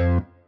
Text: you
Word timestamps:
you 0.00 0.39